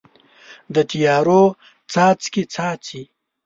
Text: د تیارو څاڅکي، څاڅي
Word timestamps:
د 0.73 0.75
تیارو 0.89 1.41
څاڅکي، 1.91 2.43
څاڅي 2.53 3.01